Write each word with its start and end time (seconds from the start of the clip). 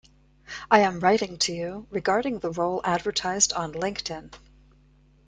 I 0.71 0.79
am 0.79 0.99
writing 0.99 1.37
to 1.37 1.53
you 1.53 1.85
regarding 1.91 2.39
the 2.39 2.49
role 2.49 2.81
advertised 2.83 3.53
on 3.53 3.71
LinkedIn. 3.71 4.31